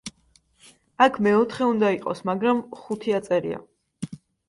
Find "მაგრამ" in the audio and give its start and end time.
2.33-2.65